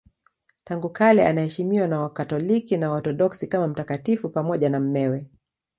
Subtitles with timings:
[0.63, 5.25] Tangu kale anaheshimiwa na Wakatoliki na Waorthodoksi kama mtakatifu pamoja na mumewe.